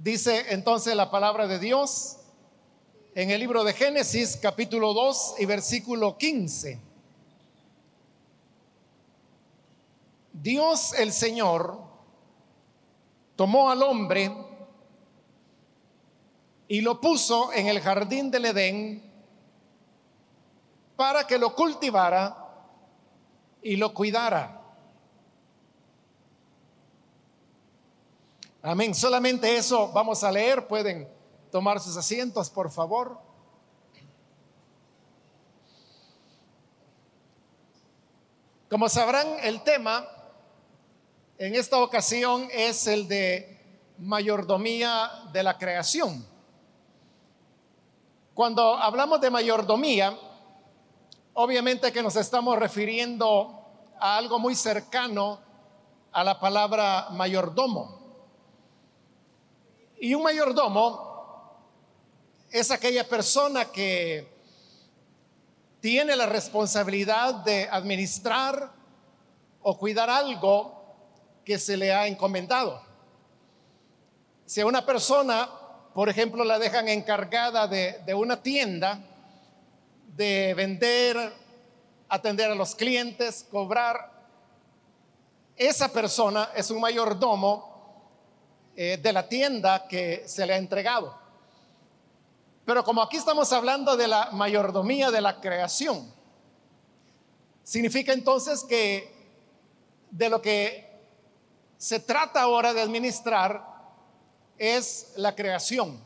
[0.00, 2.18] Dice entonces la palabra de Dios
[3.16, 6.80] en el libro de Génesis capítulo 2 y versículo 15.
[10.34, 11.80] Dios el Señor
[13.34, 14.32] tomó al hombre
[16.68, 19.02] y lo puso en el jardín del Edén
[20.94, 22.36] para que lo cultivara
[23.62, 24.57] y lo cuidara.
[28.62, 28.92] Amén.
[28.92, 30.66] Solamente eso vamos a leer.
[30.66, 31.08] Pueden
[31.50, 33.18] tomar sus asientos, por favor.
[38.68, 40.06] Como sabrán, el tema
[41.38, 43.58] en esta ocasión es el de
[43.98, 46.26] mayordomía de la creación.
[48.34, 50.18] Cuando hablamos de mayordomía,
[51.34, 53.64] obviamente que nos estamos refiriendo
[54.00, 55.40] a algo muy cercano
[56.10, 57.97] a la palabra mayordomo.
[60.00, 61.08] Y un mayordomo
[62.50, 64.32] es aquella persona que
[65.80, 68.72] tiene la responsabilidad de administrar
[69.62, 70.78] o cuidar algo
[71.44, 72.80] que se le ha encomendado.
[74.46, 75.48] Si a una persona,
[75.94, 79.00] por ejemplo, la dejan encargada de, de una tienda,
[80.14, 81.32] de vender,
[82.08, 84.12] atender a los clientes, cobrar,
[85.56, 87.77] esa persona es un mayordomo
[88.80, 91.12] eh, de la tienda que se le ha entregado.
[92.64, 96.14] Pero como aquí estamos hablando de la mayordomía de la creación,
[97.64, 99.12] significa entonces que
[100.12, 100.96] de lo que
[101.76, 103.66] se trata ahora de administrar
[104.56, 106.00] es la creación.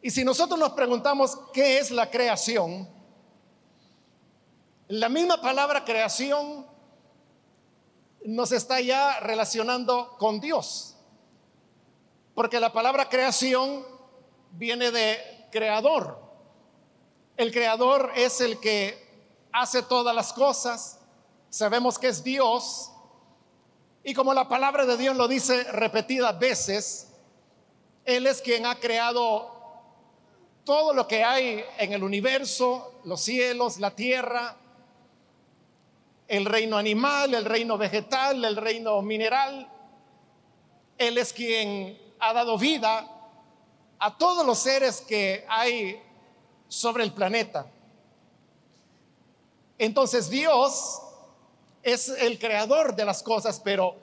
[0.00, 2.88] Y si nosotros nos preguntamos qué es la creación,
[4.86, 6.64] la misma palabra creación
[8.24, 10.94] nos está ya relacionando con Dios.
[12.38, 13.84] Porque la palabra creación
[14.52, 15.18] viene de
[15.50, 16.20] creador.
[17.36, 18.96] El creador es el que
[19.50, 21.00] hace todas las cosas.
[21.50, 22.92] Sabemos que es Dios.
[24.04, 27.12] Y como la palabra de Dios lo dice repetidas veces,
[28.04, 29.52] Él es quien ha creado
[30.62, 34.56] todo lo que hay en el universo, los cielos, la tierra,
[36.28, 39.68] el reino animal, el reino vegetal, el reino mineral.
[40.98, 43.08] Él es quien ha dado vida
[43.98, 46.02] a todos los seres que hay
[46.68, 47.66] sobre el planeta.
[49.78, 51.00] Entonces Dios
[51.82, 53.96] es el creador de las cosas, pero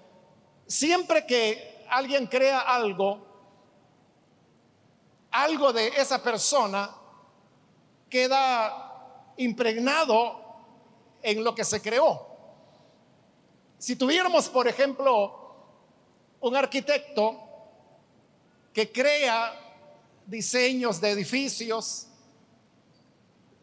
[0.65, 3.19] siempre que alguien crea algo,
[5.31, 6.95] algo de esa persona
[8.09, 10.41] queda impregnado
[11.21, 12.27] en lo que se creó.
[13.77, 15.53] Si tuviéramos, por ejemplo,
[16.39, 17.44] un arquitecto
[18.75, 19.57] que crea
[20.25, 22.07] diseños de edificios,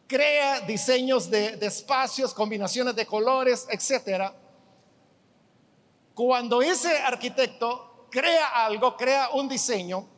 [0.07, 4.35] crea diseños de, espacios, combinaciones de colores, etcétera.
[6.15, 10.09] Cuando ese arquitecto crea algo, crea un diseño,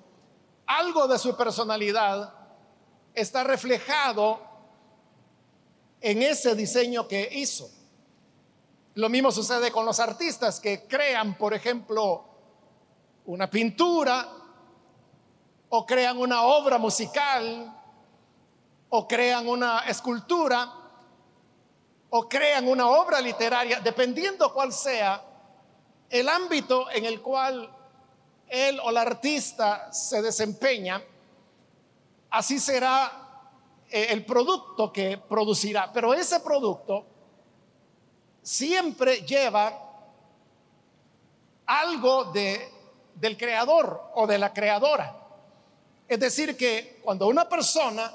[0.64, 2.32] algo de su personalidad
[3.14, 4.40] está reflejado
[6.00, 7.68] en ese diseño que hizo.
[8.94, 12.26] Lo mismo sucede con los artistas que crean, por ejemplo,
[13.24, 14.42] una pintura,
[15.76, 17.74] o crean una obra musical,
[18.90, 20.72] o crean una escultura,
[22.10, 25.20] o crean una obra literaria, dependiendo cuál sea
[26.08, 27.68] el ámbito en el cual
[28.46, 31.02] él o el artista se desempeña,
[32.30, 33.10] así será
[33.90, 35.92] eh, el producto que producirá.
[35.92, 37.04] Pero ese producto
[38.42, 39.76] siempre lleva
[41.66, 42.72] algo de,
[43.16, 45.23] del creador o de la creadora.
[46.08, 48.12] Es decir, que cuando una persona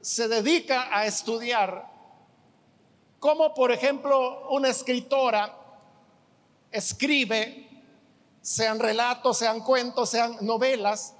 [0.00, 1.86] se dedica a estudiar,
[3.18, 5.54] como por ejemplo una escritora
[6.70, 7.68] escribe,
[8.40, 11.14] sean relatos, sean cuentos, sean novelas,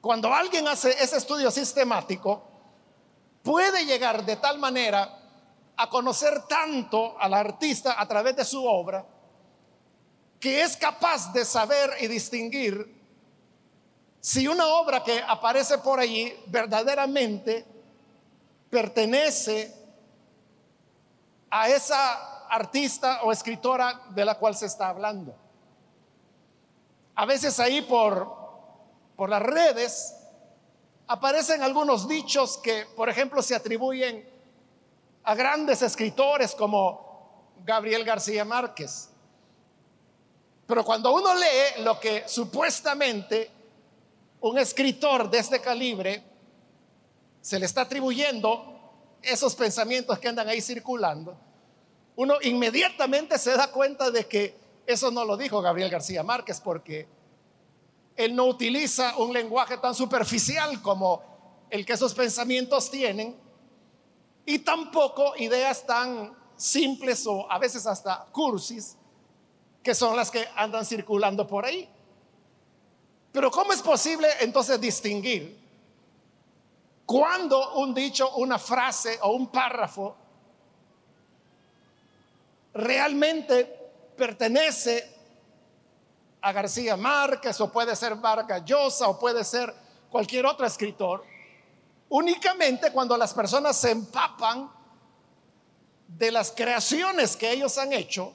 [0.00, 2.42] cuando alguien hace ese estudio sistemático,
[3.42, 5.22] puede llegar de tal manera
[5.76, 9.06] a conocer tanto al artista a través de su obra,
[10.40, 12.95] que es capaz de saber y distinguir
[14.26, 17.64] si una obra que aparece por allí verdaderamente
[18.68, 19.72] pertenece
[21.48, 25.32] a esa artista o escritora de la cual se está hablando.
[27.14, 28.36] A veces ahí por,
[29.14, 30.16] por las redes
[31.06, 34.28] aparecen algunos dichos que, por ejemplo, se atribuyen
[35.22, 39.08] a grandes escritores como Gabriel García Márquez.
[40.66, 43.54] Pero cuando uno lee lo que supuestamente
[44.48, 46.22] un escritor de este calibre
[47.40, 48.74] se le está atribuyendo
[49.22, 51.36] esos pensamientos que andan ahí circulando,
[52.16, 54.56] uno inmediatamente se da cuenta de que
[54.86, 57.08] eso no lo dijo Gabriel García Márquez porque
[58.16, 63.36] él no utiliza un lenguaje tan superficial como el que esos pensamientos tienen
[64.46, 68.96] y tampoco ideas tan simples o a veces hasta cursis
[69.82, 71.88] que son las que andan circulando por ahí.
[73.36, 75.60] Pero ¿cómo es posible entonces distinguir
[77.04, 80.16] cuando un dicho, una frase o un párrafo
[82.72, 83.66] realmente
[84.16, 85.14] pertenece
[86.40, 89.70] a García Márquez o puede ser Vargas Llosa o puede ser
[90.08, 91.22] cualquier otro escritor?
[92.08, 94.70] Únicamente cuando las personas se empapan
[96.08, 98.32] de las creaciones que ellos han hecho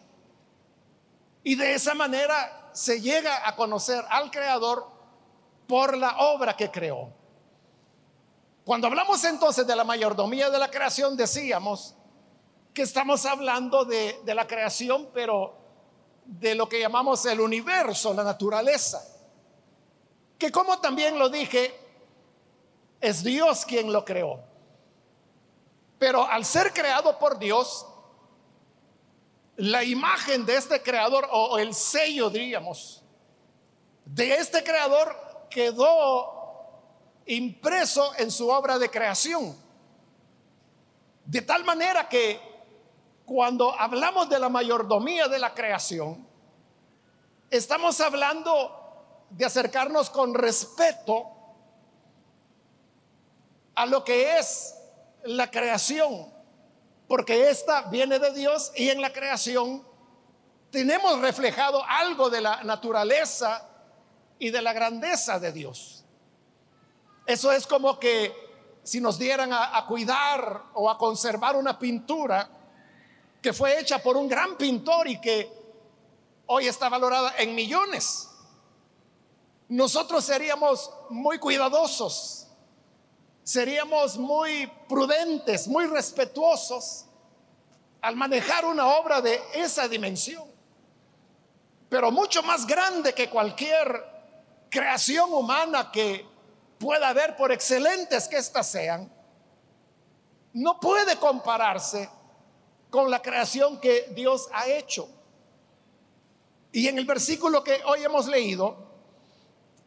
[1.44, 4.88] y de esa manera se llega a conocer al Creador
[5.68, 7.10] por la obra que creó.
[8.66, 11.96] Cuando hablamos entonces de la mayordomía de la creación, decíamos
[12.74, 15.58] que estamos hablando de, la creación, pero
[16.26, 19.04] de lo que llamamos el universo, la naturaleza,
[20.38, 21.74] que como también lo dije,
[23.00, 24.40] es Dios quien lo creó.
[25.98, 27.86] Pero al ser creado por Dios,
[29.58, 33.04] la imagen de este creador o el sello, diríamos,
[34.06, 36.42] de este creador quedó
[37.26, 39.56] impreso en su obra de creación.
[41.26, 42.40] De tal manera que
[43.26, 46.28] cuando hablamos de la mayordomía de la creación,
[47.50, 48.78] estamos hablando
[49.30, 51.28] de acercarnos con respeto
[53.76, 54.76] a lo que es
[55.24, 56.32] la creación,
[57.12, 59.86] porque esta viene de Dios y en la creación
[60.70, 63.68] tenemos reflejado algo de la naturaleza
[64.40, 66.06] y de la grandeza de Dios.
[67.26, 68.34] Eso es como que
[68.84, 72.50] si nos dieran a, cuidar o a conservar una pintura
[73.42, 75.52] que fue hecha por un gran pintor y que
[76.46, 78.30] hoy está valorada en millones,
[79.68, 82.48] nosotros seríamos muy cuidadosos
[83.44, 87.06] seríamos muy prudentes, muy respetuosos
[88.02, 90.50] al manejar una obra de esa dimensión,
[91.90, 94.10] pero mucho más grande que cualquier
[94.70, 96.26] creación humana que
[96.80, 99.12] pueda haber, por excelentes que éstas sean,
[100.54, 102.10] no puede compararse
[102.90, 105.08] con la creación que Dios ha hecho.
[106.72, 108.78] Y en el versículo que hoy hemos leído,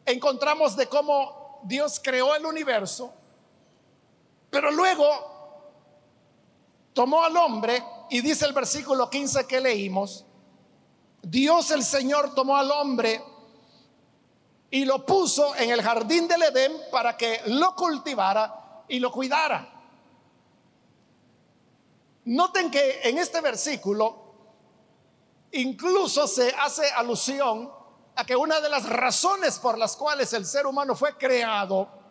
[0.05, 3.13] encontramos de cómo Dios creó el universo
[4.55, 5.05] pero luego
[6.93, 10.23] tomó al hombre y dice el versículo 15 que leímos,
[11.21, 13.21] Dios el Señor tomó al hombre
[14.71, 19.73] y lo puso en el jardín del Edén para que lo cultivara y lo cuidara.
[22.23, 24.35] Noten que en este versículo
[25.51, 27.69] incluso se hace alusión
[28.15, 32.04] a que una de las razones por las cuales el ser humano fue creado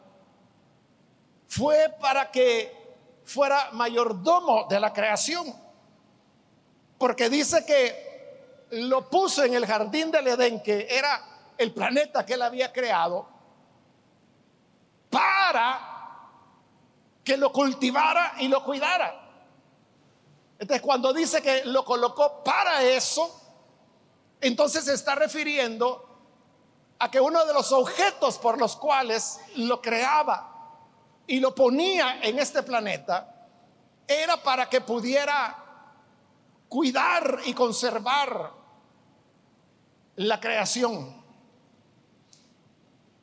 [1.56, 5.54] fue para que fuera mayordomo de la creación.
[6.98, 12.34] Porque dice que lo puso en el jardín del Edén, que era el planeta que
[12.34, 13.28] él había creado,
[15.10, 15.90] para
[17.22, 19.20] que lo cultivara y lo cuidara.
[20.58, 23.40] Entonces, cuando dice que lo colocó para eso,
[24.40, 26.08] entonces se está refiriendo
[26.98, 30.53] a que uno de los objetos por los cuales lo creaba
[31.26, 33.48] y lo ponía en este planeta,
[34.06, 35.64] era para que pudiera
[36.68, 38.52] cuidar y conservar
[40.16, 41.22] la creación.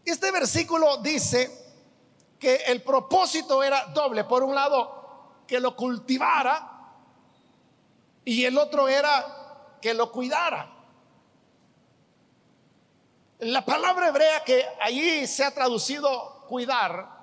[0.04, 1.62] Este versículo dice
[2.40, 4.24] que el propósito era doble.
[4.24, 6.68] Por un lado, que lo cultivara
[8.26, 10.72] y el otro era que lo cuidara.
[13.40, 17.21] La palabra hebrea que allí se ha traducido cuidar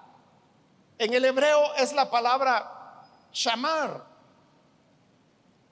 [0.98, 4.04] en el hebreo es la palabra chamar.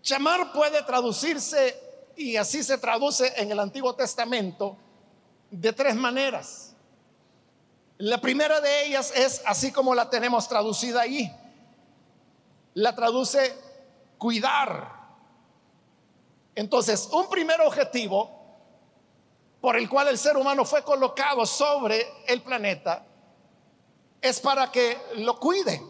[0.03, 1.83] Chamar puede traducirse,
[2.17, 4.77] y así se traduce en el Antiguo Testamento,
[5.51, 6.75] de tres maneras.
[7.99, 11.35] La primera de ellas es así como la tenemos traducida ahí.
[12.75, 13.55] La traduce
[14.19, 14.95] cuidar.
[16.55, 18.31] Entonces, un primer objetivo
[19.61, 23.05] por el cual el ser humano fue colocado sobre el planeta
[24.29, 25.83] es para que lo cuide.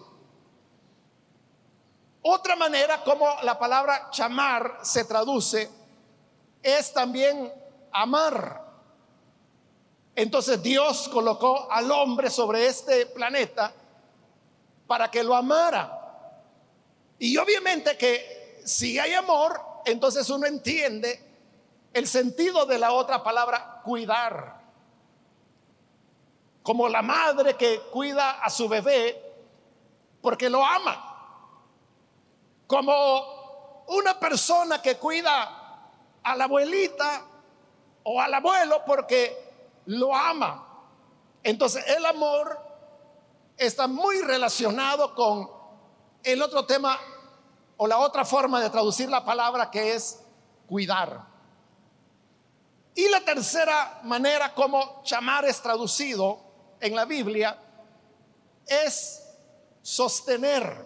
[2.23, 5.71] Otra manera como la palabra chamar se traduce
[6.63, 7.53] es también
[7.93, 8.65] amar.
[10.15, 13.73] Entonces Dios colocó al hombre sobre este planeta
[14.87, 15.93] para que lo amara.
[17.19, 21.23] Y obviamente que si hay amor, entonces uno entiende
[21.93, 24.56] el sentido de la otra palabra, cuidar.
[26.67, 29.23] Como la madre que cuida a su bebé
[30.21, 31.47] porque lo ama.
[32.67, 35.93] Como una persona que cuida
[36.25, 37.23] a la abuelita
[38.03, 40.67] o al abuelo porque lo ama.
[41.45, 42.59] Entonces el amor
[43.57, 45.49] está muy relacionado con
[46.25, 46.99] el otro tema
[47.77, 50.21] o la otra forma de traducir la palabra que es
[50.67, 51.27] cuidar.
[52.97, 56.46] Y la tercera manera como chamar es traducido
[56.81, 57.59] en la Biblia
[58.67, 59.23] es
[59.83, 60.85] sostener.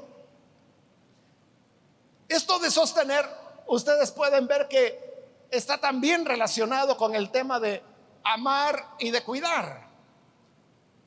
[2.28, 3.26] Esto de sostener,
[3.66, 5.11] ustedes pueden ver que
[5.50, 7.82] está también relacionado con el tema de
[8.23, 9.88] amar y de cuidar.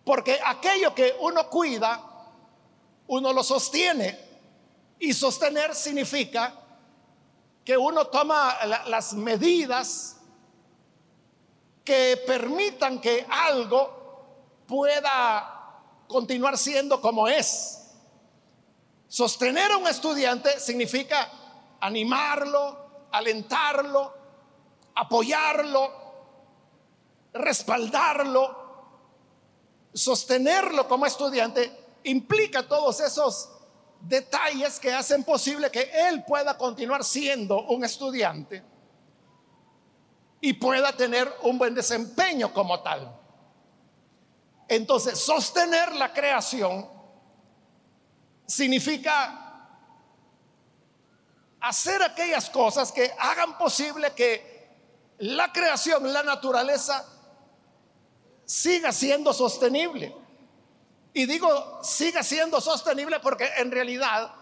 [0.04, 2.02] Porque aquello que uno cuida,
[3.08, 4.20] uno lo sostiene.
[5.00, 6.54] Y sostener significa
[7.64, 10.18] que uno toma las medidas
[11.84, 14.03] que permitan que algo
[14.68, 17.80] pueda continuar siendo como es.
[19.08, 21.30] Sostener a un estudiante significa
[21.80, 24.14] animarlo, alentarlo,
[24.96, 25.92] apoyarlo,
[27.34, 28.64] respaldarlo,
[29.94, 33.50] sostenerlo como estudiante, implica todos esos
[34.00, 38.64] detalles que hacen posible que él pueda continuar siendo un estudiante
[40.42, 43.23] y pueda tener un buen desempeño como tal.
[44.76, 46.90] Entonces, sostener la creación
[48.48, 49.40] significa
[51.60, 54.52] hacer aquellas cosas que hagan posible que
[55.20, 57.06] la creación, la naturaleza,
[58.46, 60.16] siga siendo sostenible.
[61.14, 64.34] Y digo, siga siendo sostenible porque en realidad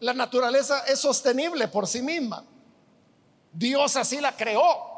[0.00, 2.44] la naturaleza es sostenible por sí misma.
[3.52, 4.96] Dios así la creó.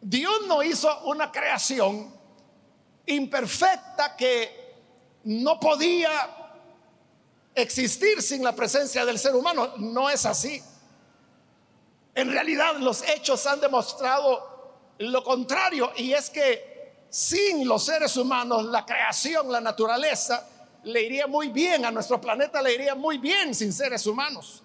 [0.00, 2.15] Dios no hizo una creación
[3.06, 4.66] imperfecta que
[5.24, 6.10] no podía
[7.54, 9.74] existir sin la presencia del ser humano.
[9.78, 10.62] No es así.
[12.14, 14.56] En realidad los hechos han demostrado
[14.98, 20.46] lo contrario y es que sin los seres humanos, la creación, la naturaleza,
[20.84, 24.62] le iría muy bien, a nuestro planeta le iría muy bien sin seres humanos.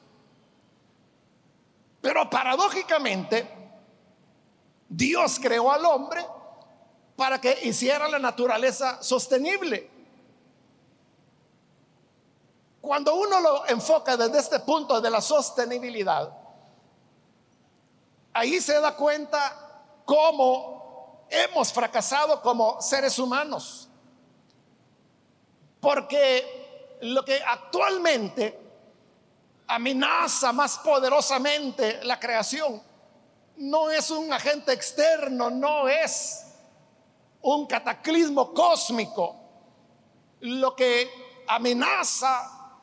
[2.01, 3.48] Pero paradójicamente,
[4.88, 6.25] Dios creó al hombre
[7.21, 9.87] para que hiciera la naturaleza sostenible.
[12.81, 16.35] Cuando uno lo enfoca desde este punto de la sostenibilidad,
[18.33, 23.87] ahí se da cuenta cómo hemos fracasado como seres humanos.
[25.79, 28.59] Porque lo que actualmente
[29.67, 32.81] amenaza más poderosamente la creación
[33.57, 36.47] no es un agente externo, no es
[37.43, 39.36] un cataclismo cósmico.
[40.41, 41.10] Lo que
[41.48, 42.77] amenaza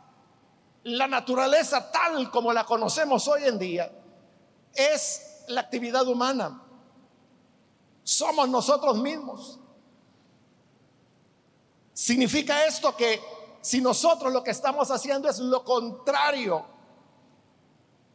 [0.84, 3.92] la naturaleza tal como la conocemos hoy en día
[4.74, 6.64] es la actividad humana
[8.08, 9.58] somos nosotros mismos.
[11.92, 13.20] Significa esto que
[13.60, 16.64] si nosotros lo que estamos haciendo es lo contrario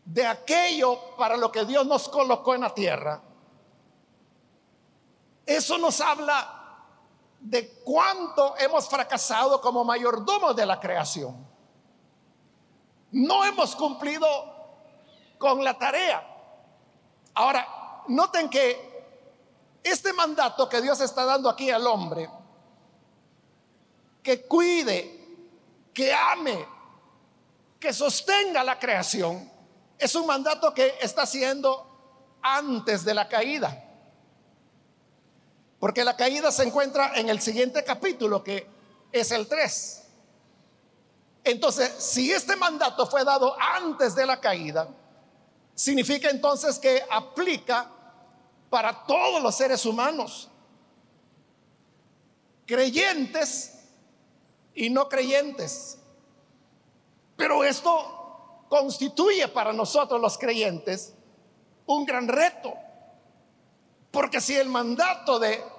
[0.04, 3.22] de aquello para lo que Dios nos colocó en la tierra,
[5.46, 6.62] eso nos habla
[7.40, 11.46] de cuánto hemos fracasado como mayordomos de la creación.
[13.12, 14.28] No hemos cumplido
[15.38, 16.26] con la tarea.
[17.34, 18.94] Ahora, noten que
[19.84, 22.30] este mandato que Dios está dando aquí al hombre,
[24.22, 25.20] que cuide,
[25.94, 26.66] que ame,
[27.78, 29.52] que sostenga la creación,
[29.98, 33.93] es un mandato que está haciendo antes de la caída.
[35.84, 38.66] Porque la caída se encuentra en el siguiente capítulo, que
[39.12, 40.04] es el 3.
[41.44, 44.88] Entonces, si este mandato fue dado antes de la caída,
[45.76, 47.92] significa entonces que aplica
[48.70, 50.48] para todos los seres humanos,
[52.66, 53.74] creyentes
[54.74, 55.98] y no creyentes.
[57.36, 61.14] Pero esto constituye para nosotros los creyentes
[61.86, 62.74] un gran reto,
[64.12, 65.73] porque si el mandato de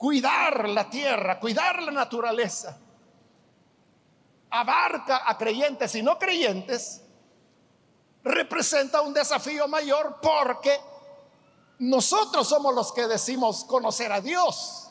[0.00, 2.78] cuidar la tierra, cuidar la naturaleza,
[4.48, 7.02] abarca a creyentes y no creyentes,
[8.24, 10.80] representa un desafío mayor porque
[11.80, 14.88] nosotros somos los que decimos conocer a Dios.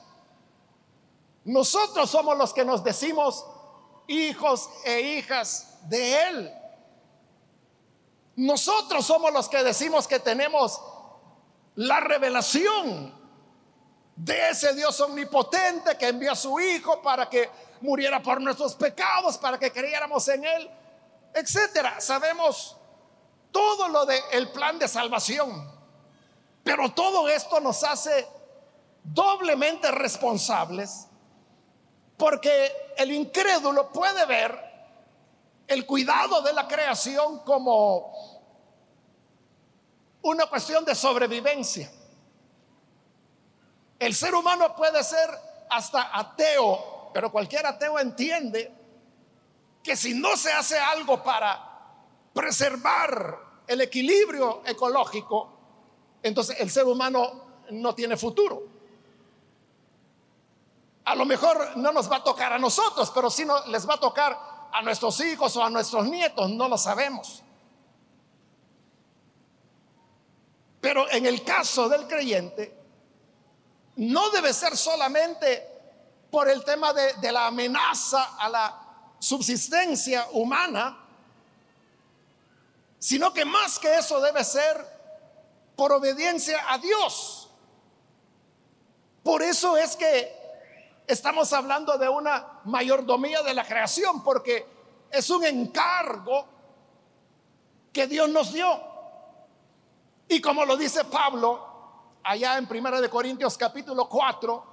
[1.44, 3.48] Nosotros somos los que nos decimos
[4.06, 6.54] hijos e hijas de Él.
[8.36, 10.80] Nosotros somos los que decimos que tenemos
[11.74, 13.19] la revelación
[14.20, 17.50] de ese Dios omnipotente que envió a su Hijo para que
[17.82, 20.70] muriera por nuestros pecados, para que creyéramos en Él,
[21.34, 22.02] etcétera.
[22.02, 22.76] Sabemos
[23.52, 25.72] todo lo del plan de salvación,
[26.64, 28.28] pero todo esto nos hace
[29.04, 31.08] doblemente responsables
[32.18, 34.70] porque el incrédulo puede ver
[35.66, 38.14] el cuidado de la creación como
[40.24, 41.90] una cuestión de sobrevivencia.
[44.00, 45.30] El ser humano puede ser
[45.70, 48.74] hasta ateo, pero cualquier ateo entiende
[49.84, 51.68] que si no se hace algo para
[52.34, 53.38] preservar
[53.68, 55.52] el equilibrio ecológico,
[56.24, 58.64] entonces el ser humano no tiene futuro.
[61.06, 63.96] A lo mejor no nos va a tocar a nosotros, pero si no les va
[63.96, 64.38] a tocar
[64.72, 67.44] a nuestros hijos o a nuestros nietos, no lo sabemos.
[70.80, 72.79] Pero en el caso del creyente,
[74.00, 75.68] no debe ser solamente
[76.32, 78.82] por el tema de, la amenaza a la
[79.20, 80.98] subsistencia humana,
[82.98, 84.86] sino que más que eso debe ser
[85.76, 87.50] por obediencia a Dios.
[89.22, 90.34] Por eso es que
[91.06, 94.66] estamos hablando de una mayordomía de la creación, porque
[95.12, 96.48] es un encargo
[97.92, 98.82] que Dios nos dio.
[100.30, 101.69] Y como lo dice Pablo,
[102.30, 104.64] allá en Primera de Corintios capítulo 4,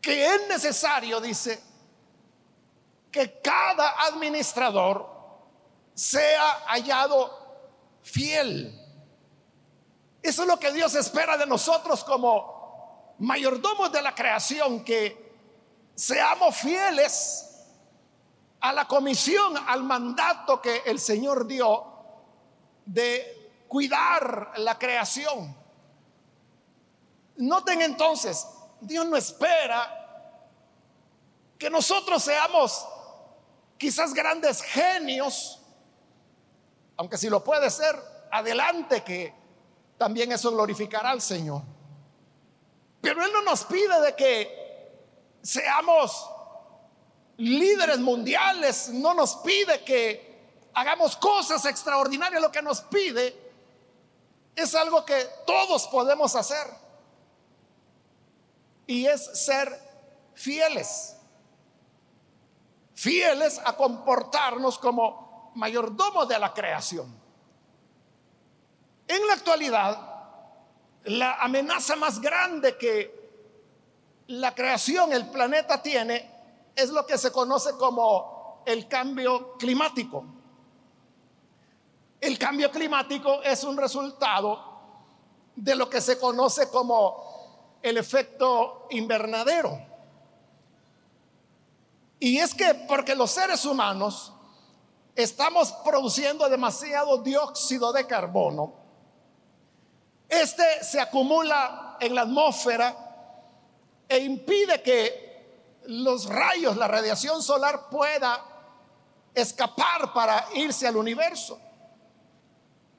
[0.00, 1.62] que es necesario, dice,
[3.08, 5.08] que cada administrador
[5.94, 8.76] sea hallado fiel.
[10.20, 15.32] Eso es lo que Dios espera de nosotros como mayordomos de la creación, que
[15.94, 17.64] seamos fieles
[18.58, 21.84] a la comisión, al mandato que el Señor dio
[22.86, 25.61] de cuidar la creación.
[27.36, 28.46] Noten entonces,
[28.80, 29.98] Dios no espera
[31.58, 32.86] que nosotros seamos
[33.78, 35.60] quizás grandes genios,
[36.96, 37.96] aunque si lo puede ser,
[38.30, 39.34] adelante que
[39.96, 41.62] también eso glorificará al Señor.
[43.00, 44.62] Pero Él no nos pide de que
[45.42, 46.28] seamos
[47.36, 53.36] líderes mundiales, no nos pide que hagamos cosas extraordinarias, lo que nos pide
[54.54, 56.81] es algo que todos podemos hacer
[58.92, 59.72] y es ser
[60.34, 61.16] fieles.
[62.94, 67.10] Fieles a comportarnos como mayordomos de la creación.
[69.08, 69.98] En la actualidad,
[71.04, 73.22] la amenaza más grande que
[74.26, 76.30] la creación, el planeta tiene,
[76.76, 80.22] es lo que se conoce como el cambio climático.
[82.20, 84.70] El cambio climático es un resultado
[85.56, 87.31] de lo que se conoce como
[87.82, 89.78] el efecto invernadero.
[92.20, 94.32] Y es que porque los seres humanos
[95.16, 98.74] estamos produciendo demasiado dióxido de carbono,
[100.28, 102.96] este se acumula en la atmósfera
[104.08, 108.42] e impide que los rayos, la radiación solar pueda
[109.34, 111.58] escapar para irse al universo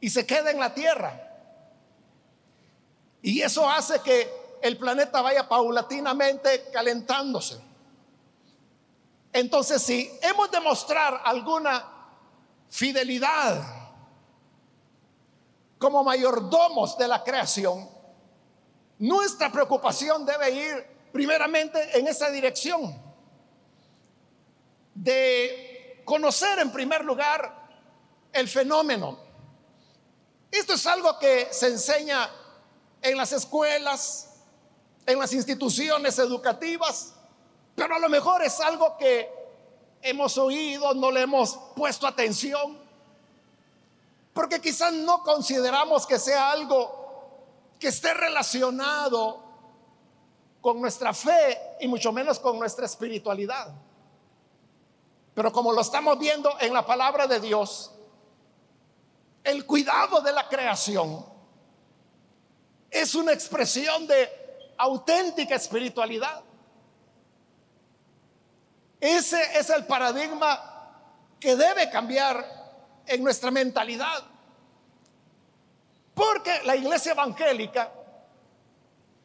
[0.01, 1.29] y se quede en la Tierra.
[3.21, 7.59] Y eso hace que el planeta vaya paulatinamente calentándose.
[9.33, 11.85] Entonces, si hemos de mostrar alguna
[12.69, 13.61] fidelidad
[15.77, 17.89] como mayordomos de la creación,
[18.99, 22.95] nuestra preocupación debe ir primeramente en esa dirección
[24.95, 27.67] de conocer en primer lugar
[28.31, 29.19] el fenómeno.
[30.49, 32.29] Esto es algo que se enseña
[33.01, 34.32] en las escuelas,
[35.05, 37.13] en las instituciones educativas,
[37.75, 39.29] pero a lo mejor es algo que
[40.01, 42.77] hemos oído, no le hemos puesto atención,
[44.33, 47.03] porque quizás no consideramos que sea algo
[47.79, 49.41] que esté relacionado
[50.61, 53.73] con nuestra fe y mucho menos con nuestra espiritualidad.
[55.33, 57.91] Pero como lo estamos viendo en la palabra de Dios,
[59.43, 61.25] el cuidado de la creación
[62.89, 64.42] es una expresión de
[64.77, 66.43] auténtica espiritualidad.
[68.99, 70.59] Ese es el paradigma
[71.39, 72.45] que debe cambiar
[73.05, 74.23] en nuestra mentalidad.
[76.13, 77.91] Porque la iglesia evangélica,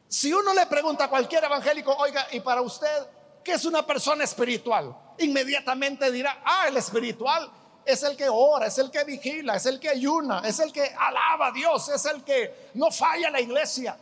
[0.07, 3.07] si uno le pregunta a cualquier evangélico, oiga, ¿y para usted
[3.43, 4.95] qué es una persona espiritual?
[5.19, 7.49] Inmediatamente dirá, ah, el espiritual
[7.85, 10.83] es el que ora, es el que vigila, es el que ayuna, es el que
[10.83, 13.97] alaba a Dios, es el que no falla la iglesia.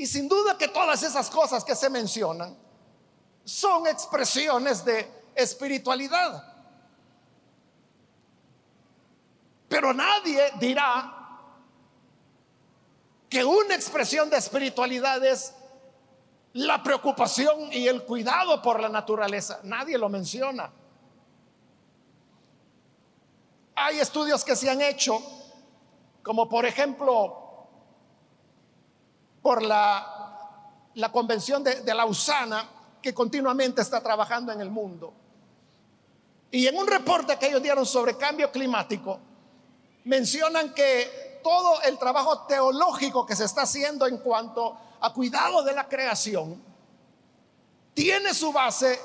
[0.00, 2.56] Y sin duda que todas esas cosas que se mencionan
[3.44, 6.42] son expresiones de espiritualidad.
[9.68, 11.42] Pero nadie dirá
[13.28, 15.52] que una expresión de espiritualidad es
[16.54, 19.60] la preocupación y el cuidado por la naturaleza.
[19.64, 20.72] Nadie lo menciona.
[23.74, 25.22] Hay estudios que se han hecho,
[26.22, 27.49] como por ejemplo
[29.42, 30.16] por la,
[31.12, 32.68] Convención de, de Lausana,
[33.00, 35.14] que continuamente está trabajando en el mundo.
[36.50, 39.18] Y en un reporte que ellos dieron sobre cambio climático,
[40.04, 45.72] mencionan que todo el trabajo teológico que se está haciendo en cuanto a cuidado de
[45.72, 46.62] la creación
[47.94, 49.00] tiene su base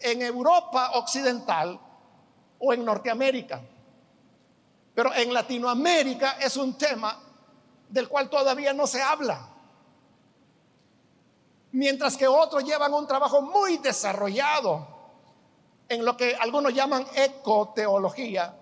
[0.00, 1.78] en Europa occidental
[2.58, 3.60] o en Norteamérica.
[4.94, 7.18] Pero en Latinoamérica es un tema
[7.88, 9.48] del cual todavía no se habla.
[11.72, 14.86] Mientras que otros llevan un trabajo muy desarrollado
[15.88, 18.54] en lo que algunos llaman ecoteología,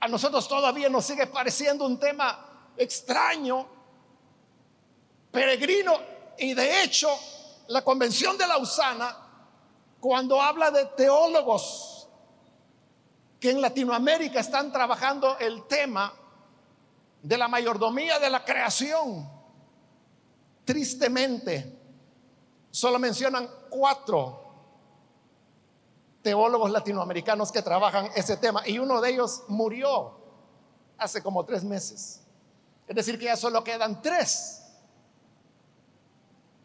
[0.00, 3.66] a nosotros todavía nos sigue pareciendo un tema extraño,
[5.32, 5.98] peregrino,
[6.38, 7.08] y de hecho
[7.68, 9.16] la Convención de Lausana,
[9.98, 12.08] cuando habla de teólogos
[13.40, 16.12] que en Latinoamérica están trabajando el tema
[17.22, 19.28] de la mayordomía de la creación,
[20.64, 21.77] tristemente,
[22.70, 24.48] solo mencionan cuatro
[26.22, 30.18] teólogos latinoamericanos que trabajan ese tema y uno de ellos murió
[30.98, 32.20] hace como tres meses.
[32.86, 34.62] Es decir, que ya solo quedan tres.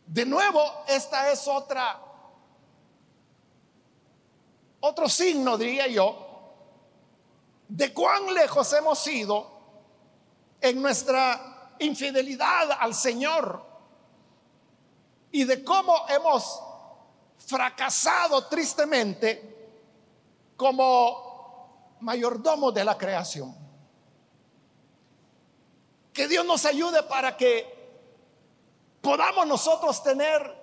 [0.06, 2.00] De nuevo, esta es otra,
[4.80, 6.34] otro signo, diría yo,
[7.68, 9.52] de cuán lejos hemos ido
[10.62, 13.73] en nuestra infidelidad al Señor
[15.34, 16.62] y de cómo hemos
[17.48, 19.52] fracasado tristemente
[20.56, 23.54] como mayordomo de la creación.
[26.14, 27.66] Que Dios nos ayude para que
[29.02, 30.56] podamos nosotros tener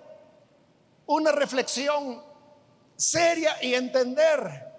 [1.05, 2.23] una reflexión
[2.95, 4.71] seria y entender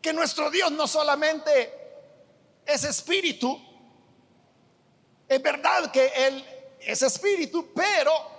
[0.00, 1.72] que nuestro Dios no solamente
[2.64, 3.60] es espíritu,
[5.28, 8.35] es verdad que Él es espíritu, pero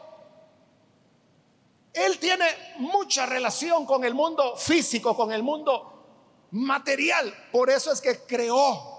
[2.05, 2.45] él tiene
[2.77, 5.97] mucha relación con el mundo físico, con el mundo
[6.51, 7.33] material.
[7.51, 8.95] Por eso es que creó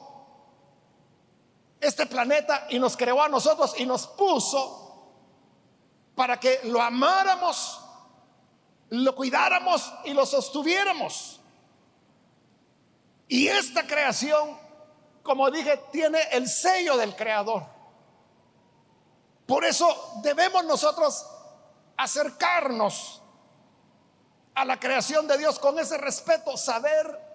[1.81, 4.85] este planeta y nos creó a nosotros y nos puso
[6.15, 7.81] para que lo amáramos,
[8.91, 11.41] lo cuidáramos y lo sostuviéramos.
[13.29, 14.59] Y esta creación,
[15.23, 17.65] como dije, tiene el sello del creador.
[19.47, 21.25] Por eso debemos nosotros
[21.99, 23.21] acercarnos
[24.55, 27.29] a la creación de Dios con ese respeto, saber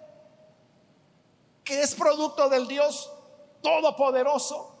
[1.62, 3.12] que es producto del Dios
[3.62, 4.76] todopoderoso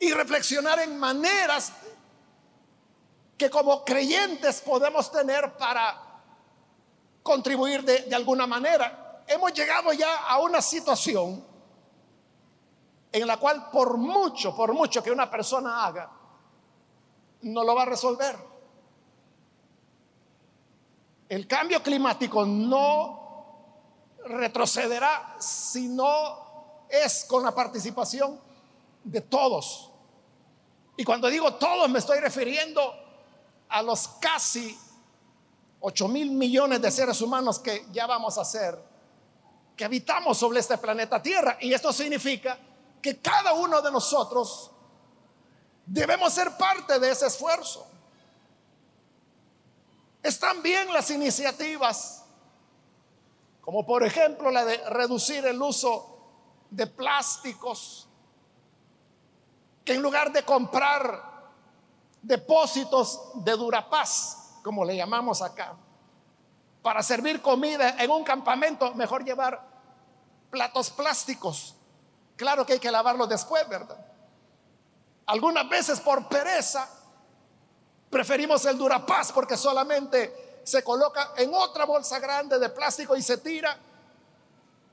[0.00, 1.72] y reflexionar en maneras
[3.38, 6.02] que como creyentes podemos tener para
[7.22, 9.22] contribuir de, de, alguna manera.
[9.26, 11.44] Hemos llegado ya a una situación
[13.12, 16.10] en la cual por mucho, por mucho que una persona haga,
[17.42, 18.55] no lo va a resolver.
[21.28, 23.26] El cambio climático no
[24.24, 28.40] retrocederá si no es con la participación
[29.02, 29.90] de todos.
[30.96, 32.94] Y cuando digo todos me estoy refiriendo
[33.68, 34.78] a los casi
[35.80, 38.78] 8 mil millones de seres humanos que ya vamos a ser,
[39.76, 41.58] que habitamos sobre este planeta Tierra.
[41.60, 42.58] Y esto significa
[43.02, 44.70] que cada uno de nosotros
[45.84, 47.86] debemos ser parte de ese esfuerzo.
[50.26, 52.24] Están bien las iniciativas,
[53.60, 56.18] como por ejemplo la de reducir el uso
[56.68, 58.08] de plásticos,
[59.84, 61.52] que en lugar de comprar
[62.22, 65.76] depósitos de Durapaz, como le llamamos acá,
[66.82, 69.64] para servir comida en un campamento, mejor llevar
[70.50, 71.76] platos plásticos.
[72.34, 74.04] Claro que hay que lavarlos después, ¿verdad?
[75.26, 76.95] Algunas veces por pereza
[78.16, 83.36] Preferimos el Durapaz porque solamente se coloca en otra bolsa grande de plástico y se
[83.36, 83.78] tira.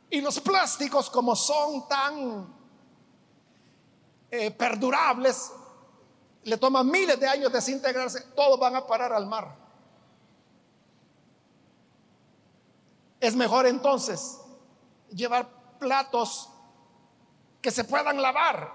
[0.09, 2.53] Y los plásticos, como son tan
[4.29, 5.53] eh, perdurables,
[6.43, 9.55] le toman miles de años desintegrarse, todos van a parar al mar.
[13.21, 14.37] Es mejor entonces
[15.11, 15.47] llevar
[15.79, 16.49] platos
[17.61, 18.69] que se puedan lavar.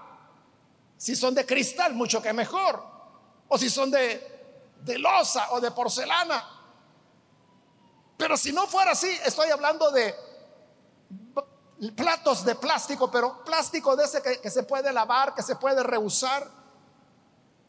[0.97, 2.83] Si son de cristal, mucho que mejor.
[3.47, 4.38] O si son de,
[4.81, 6.43] de losa o de porcelana.
[8.17, 10.13] Pero si no fuera así, estoy hablando de
[11.95, 16.49] platos de plástico, pero plástico de ese que, se puede lavar, que se puede reusar.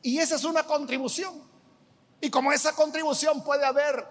[0.02, 1.48] Y esa es una contribución.
[2.20, 4.06] Y como esa contribución puede haber,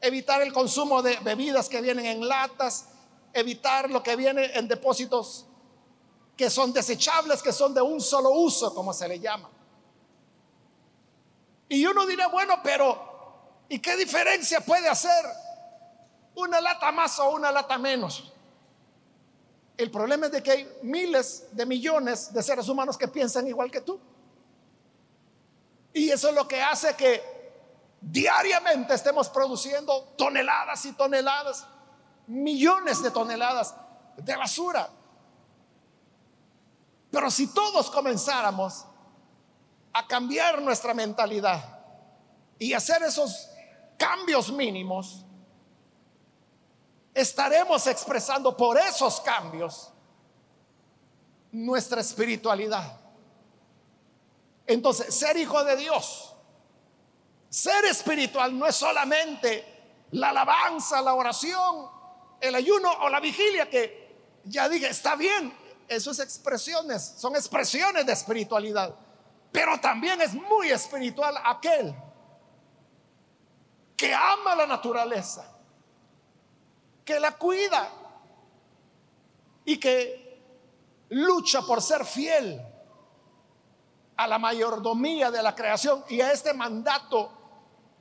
[0.00, 2.88] evitar el consumo de bebidas que vienen en latas,
[3.32, 5.46] evitar lo que viene en depósitos
[6.36, 9.48] que son desechables, que son de un solo uso, como se le llama.
[11.72, 15.24] Y uno dirá, bueno, pero ¿y qué diferencia puede hacer
[16.34, 18.30] una lata más o una lata menos?
[19.78, 23.70] El problema es de que hay miles de millones de seres humanos que piensan igual
[23.70, 23.98] que tú.
[25.94, 27.22] Y eso es lo que hace que
[28.02, 31.66] diariamente estemos produciendo toneladas y toneladas,
[32.26, 33.74] millones de toneladas
[34.18, 34.90] de basura.
[37.10, 38.84] Pero si todos comenzáramos
[39.92, 41.80] a cambiar nuestra mentalidad
[42.58, 43.50] y hacer esos
[43.98, 45.24] cambios mínimos,
[47.14, 49.92] estaremos expresando por esos cambios
[51.50, 52.98] nuestra espiritualidad.
[54.66, 56.34] Entonces, ser hijo de Dios,
[57.48, 59.72] ser espiritual no es solamente
[60.12, 61.90] la alabanza, la oración,
[62.40, 65.54] el ayuno o la vigilia, que ya dije, está bien,
[65.88, 68.94] esas expresiones son expresiones de espiritualidad,
[69.52, 71.94] pero también es muy espiritual aquel
[73.94, 75.44] que ama la naturaleza,
[77.04, 77.88] que la cuida
[79.64, 80.42] y que
[81.10, 82.60] lucha por ser fiel
[84.16, 87.30] a la mayordomía de la creación y a este mandato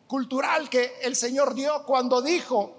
[0.07, 2.77] cultural que el Señor dio cuando dijo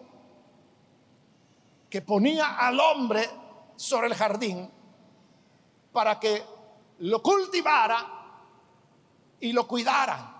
[1.90, 3.28] que ponía al hombre
[3.76, 4.70] sobre el jardín
[5.92, 6.42] para que
[7.00, 8.21] lo cultivara
[9.42, 10.34] y lo cuidara.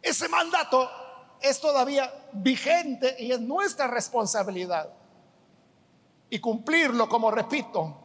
[0.00, 0.88] Ese mandato
[1.40, 4.88] es todavía vigente y es nuestra responsabilidad.
[6.30, 8.00] Y cumplirlo, como repito,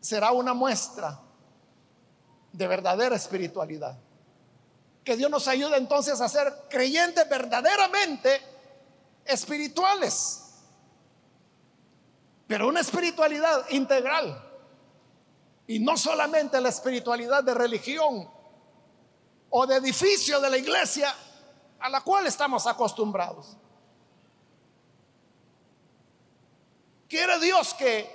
[0.00, 1.20] será una muestra
[2.52, 3.98] de verdadera espiritualidad.
[5.02, 8.40] Que Dios nos ayude entonces a ser creyentes verdaderamente
[9.24, 10.54] espirituales.
[12.46, 14.49] Pero una espiritualidad integral.
[15.70, 18.28] Y no solamente la espiritualidad de religión
[19.50, 21.14] o de edificio de la iglesia,
[21.78, 23.56] a la cual estamos acostumbrados.
[27.08, 28.10] Quiere Dios que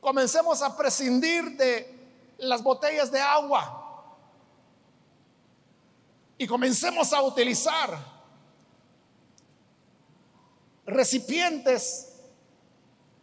[0.00, 4.16] comencemos a prescindir de las botellas de agua
[6.38, 7.98] y comencemos a utilizar
[10.86, 12.14] recipientes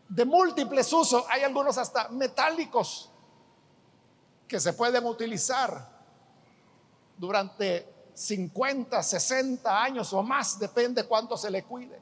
[0.07, 1.25] de múltiples usos.
[1.29, 3.09] Hay algunos hasta metálicos
[4.47, 5.89] que se pueden utilizar
[7.17, 11.99] durante 50, 60 años o más, depende cuánto se le cuide,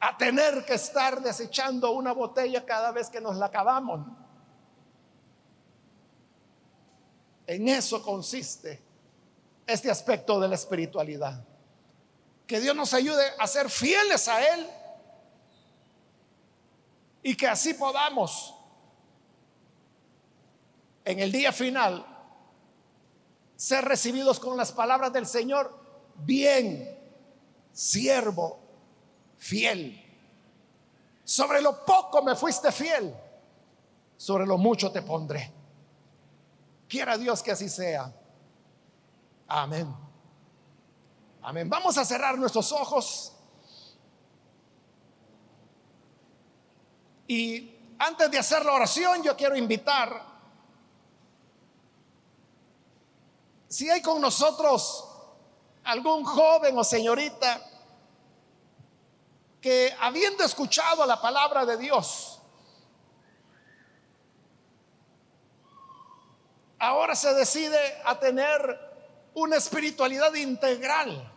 [0.00, 4.06] a tener que estar desechando una botella cada vez que nos la acabamos.
[7.46, 8.82] En eso consiste
[9.66, 11.44] este aspecto de la espiritualidad.
[12.46, 14.66] Que Dios nos ayude a ser fieles a Él
[17.22, 18.55] y que así podamos
[21.06, 22.04] en el día final
[23.54, 25.72] ser recibidos con las palabras del Señor,
[26.16, 26.98] bien,
[27.72, 28.58] siervo,
[29.38, 30.02] fiel.
[31.24, 33.14] Sobre lo poco me fuiste fiel,
[34.16, 35.52] sobre lo mucho te pondré.
[36.88, 38.12] Quiera Dios que así sea.
[39.46, 39.94] Amén.
[41.42, 41.70] Amén.
[41.70, 43.32] Vamos a cerrar nuestros ojos.
[47.28, 50.35] Y antes de hacer la oración, yo quiero invitar
[53.76, 55.06] Si hay con nosotros
[55.84, 57.60] algún joven o señorita
[59.60, 62.40] que habiendo escuchado la palabra de Dios,
[66.78, 71.30] ahora se decide a tener una espiritualidad integral.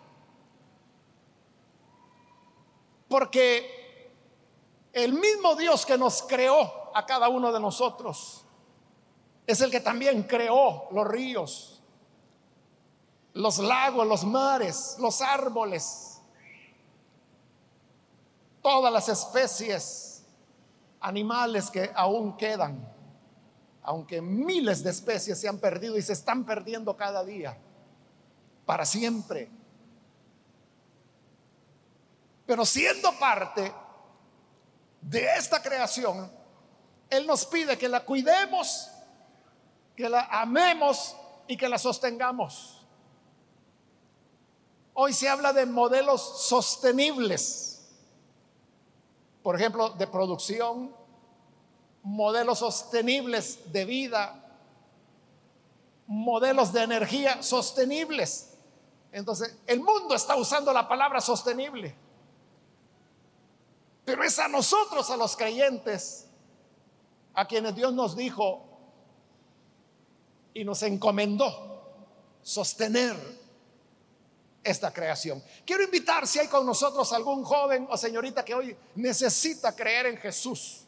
[3.10, 4.14] Porque
[4.94, 8.46] el mismo Dios que nos creó a cada uno de nosotros
[9.46, 11.79] es el que también creó los ríos,
[13.34, 16.06] los lagos, los mares, los árboles.
[18.62, 20.22] todas las especies
[21.00, 22.94] animales que aún quedan,
[23.84, 27.58] aunque miles de especies se han perdido y se están perdiendo cada día,
[28.66, 29.50] para siempre.
[32.46, 33.72] Pero siendo parte
[35.02, 36.32] de esta creación,
[37.10, 38.92] Él nos pide que la cuidemos,
[39.96, 41.16] que la amemos
[41.48, 42.79] y que la sostengamos.
[44.94, 47.88] Hoy se habla de modelos sostenibles,
[49.42, 50.94] por ejemplo, de producción,
[52.04, 54.50] modelos sostenibles de vida,
[56.08, 58.54] modelos de energía sostenibles.
[59.12, 61.96] Entonces, el mundo está usando la palabra sostenible.
[64.06, 66.28] Pero es a nosotros, a los creyentes,
[67.34, 68.66] a quienes Dios nos dijo
[70.54, 71.84] y nos encomendó
[72.42, 73.16] sostener
[74.64, 75.44] esta creación.
[75.66, 80.18] Quiero invitar si hay con nosotros algún joven o señorita que hoy necesita creer en
[80.18, 80.86] Jesús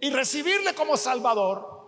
[0.00, 1.80] y recibirle como Salvador.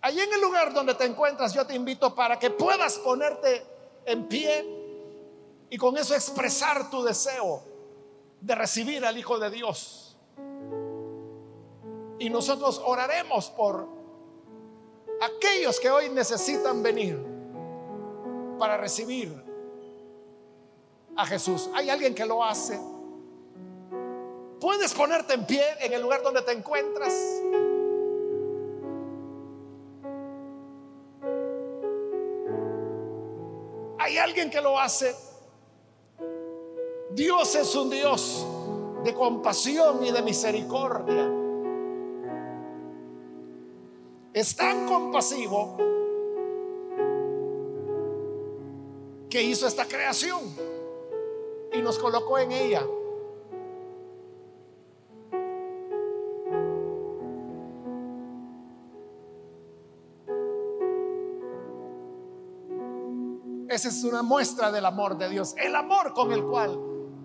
[0.00, 3.64] Allí en el lugar donde te encuentras, yo te invito para que puedas ponerte
[4.04, 7.62] en pie y con eso expresar tu deseo
[8.40, 10.16] de recibir al Hijo de Dios.
[12.18, 13.88] Y nosotros oraremos por
[15.22, 17.33] aquellos que hoy necesitan venir
[18.64, 19.30] para recibir
[21.14, 21.68] a Jesús.
[21.74, 22.80] ¿Hay alguien que lo hace?
[24.58, 27.12] ¿Puedes ponerte en pie en el lugar donde te encuentras?
[33.98, 35.14] ¿Hay alguien que lo hace?
[37.10, 38.46] Dios es un Dios
[39.04, 41.30] de compasión y de misericordia.
[44.32, 45.76] Es tan compasivo
[49.34, 50.42] que hizo esta creación
[51.72, 52.86] y nos colocó en ella.
[63.68, 66.78] Esa es una muestra del amor de Dios, el amor con el cual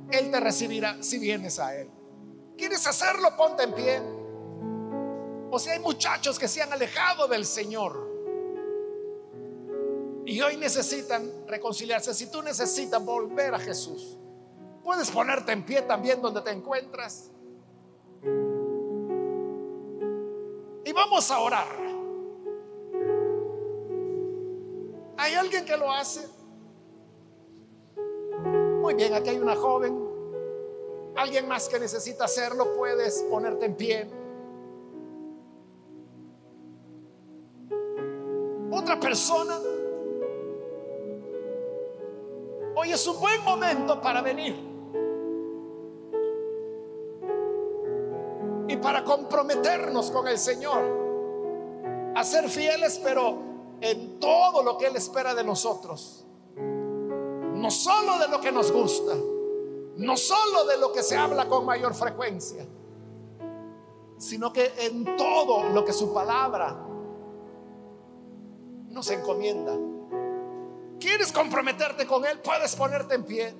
[0.10, 1.92] él te recibirá si vienes a Él.
[2.58, 3.38] ¿Quieres hacerlo?
[3.38, 4.02] Ponte en pie.
[5.52, 8.09] O si hay muchachos que se han alejado del Señor
[10.30, 14.16] y hoy necesitan reconciliarse, si tú necesitas volver a Jesús,
[14.84, 17.32] puedes ponerte en pie también donde te encuentras.
[20.86, 21.68] Y vamos a orar.
[25.18, 26.28] ¿Hay alguien que lo hace?
[28.82, 29.98] Muy bien, aquí hay una joven.
[31.16, 34.08] Alguien más que necesita hacerlo, puedes ponerte en pie.
[38.72, 39.58] Otra persona.
[42.82, 44.56] Hoy es un buen momento para venir.
[48.68, 52.14] Y para comprometernos con el Señor.
[52.16, 53.38] A ser fieles, pero
[53.82, 56.26] en todo lo que Él espera de nosotros
[57.60, 59.14] no solo de lo que nos gusta,
[59.98, 62.66] no solo de lo que se habla con mayor frecuencia,
[64.18, 66.86] sino que en todo lo que su palabra
[68.90, 69.78] nos encomienda.
[71.00, 72.40] ¿Quieres comprometerte con Él?
[72.40, 73.54] Puedes ponerte en pie.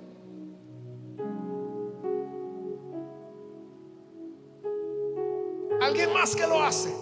[5.82, 6.94] Alguien más que lo hace.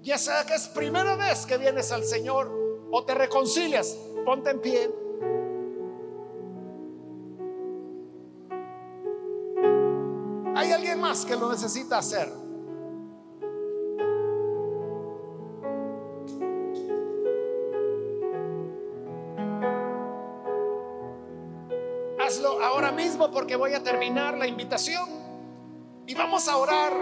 [0.00, 2.50] Ya sea que es primera vez que vienes al Señor
[2.90, 4.90] o te reconcilias Ponte en pie.
[10.54, 12.41] ¿Hay alguien más que lo necesita hacer?
[23.56, 25.08] Voy a terminar la invitación
[26.06, 26.92] y vamos a orar.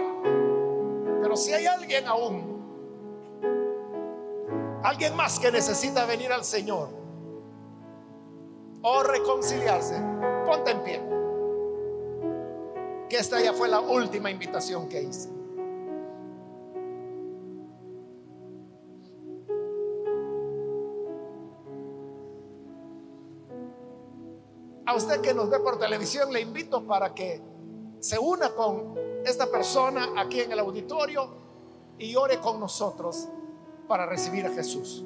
[1.21, 2.61] Pero si hay alguien aún,
[4.83, 6.89] alguien más que necesita venir al Señor,
[8.83, 9.95] o reconciliarse,
[10.45, 11.01] ponte en pie.
[13.09, 15.40] Que esta ya fue la última invitación que hice.
[24.91, 27.41] A usted que nos ve por televisión le invito para que
[28.01, 28.93] se una con
[29.25, 31.29] esta persona aquí en el auditorio
[31.97, 33.29] y ore con nosotros
[33.87, 35.05] para recibir a Jesús.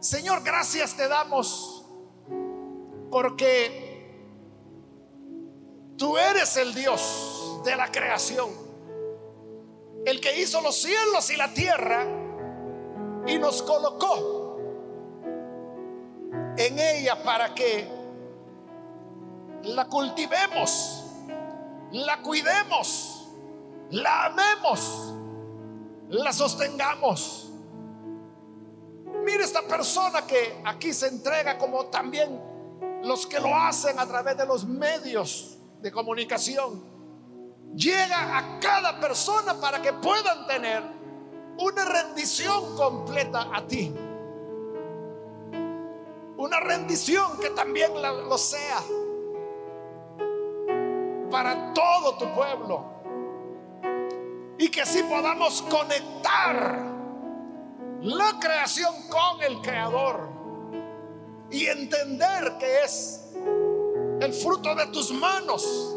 [0.00, 1.86] Señor, gracias te damos
[3.10, 4.20] porque
[5.96, 8.50] tú eres el Dios de la creación,
[10.04, 12.06] el que hizo los cielos y la tierra
[13.26, 14.58] y nos colocó
[16.58, 18.01] en ella para que
[19.64, 21.04] la cultivemos,
[21.92, 23.28] la cuidemos,
[23.90, 25.14] la amemos,
[26.08, 27.50] la sostengamos.
[29.24, 32.40] Mire esta persona que aquí se entrega como también
[33.04, 36.90] los que lo hacen a través de los medios de comunicación.
[37.74, 40.82] Llega a cada persona para que puedan tener
[41.58, 43.94] una rendición completa a ti.
[46.36, 48.82] Una rendición que también lo sea
[51.32, 52.84] para todo tu pueblo.
[54.58, 56.92] Y que así podamos conectar
[58.02, 60.28] la creación con el creador
[61.50, 63.34] y entender que es
[64.20, 65.96] el fruto de tus manos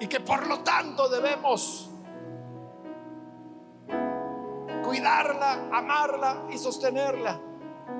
[0.00, 1.90] y que por lo tanto debemos
[4.84, 7.40] cuidarla, amarla y sostenerla.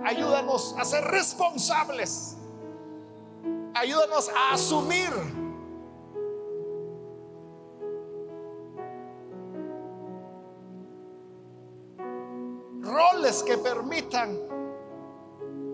[0.04, 2.36] Ayúdanos a ser responsables.
[3.74, 5.10] Ayúdanos a asumir
[12.80, 14.38] roles que permitan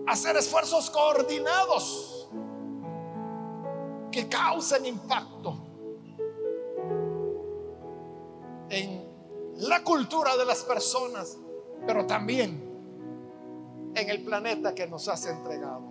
[0.07, 2.29] hacer esfuerzos coordinados
[4.11, 5.57] que causen impacto
[8.69, 9.11] en
[9.57, 11.37] la cultura de las personas,
[11.85, 15.90] pero también en el planeta que nos has entregado.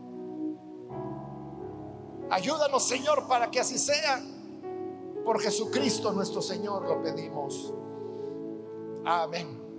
[2.30, 4.22] Ayúdanos, Señor, para que así sea.
[5.24, 7.74] Por Jesucristo nuestro Señor lo pedimos.
[9.04, 9.69] Amén.